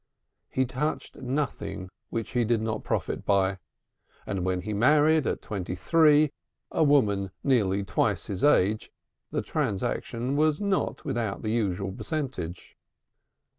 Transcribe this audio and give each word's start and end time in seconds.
He 0.49 0.65
touched 0.65 1.17
nothing 1.17 1.87
which 2.09 2.31
he 2.31 2.43
did 2.43 2.59
not 2.59 2.83
profit 2.83 3.23
by; 3.23 3.59
and 4.25 4.43
when 4.43 4.61
he 4.61 4.73
married, 4.73 5.27
at 5.27 5.43
twenty 5.43 5.75
three, 5.75 6.31
a 6.71 6.83
woman 6.83 7.29
nearly 7.43 7.83
twice 7.83 8.25
his 8.25 8.43
age, 8.43 8.91
the 9.29 9.43
transaction 9.43 10.35
was 10.35 10.59
not 10.59 11.05
without 11.05 11.43
the 11.43 11.51
usual 11.51 11.91
percentage. 11.91 12.75